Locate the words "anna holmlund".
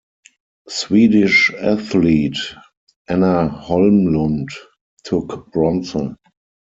3.07-4.47